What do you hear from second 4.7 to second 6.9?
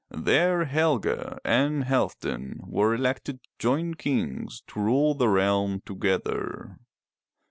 rule the realm together.